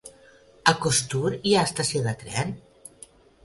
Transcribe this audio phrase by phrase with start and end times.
[0.71, 2.59] A Costur hi ha estació de tren?